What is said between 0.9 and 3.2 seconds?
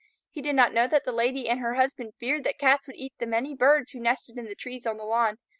the Lady and her husband feared that Cats would eat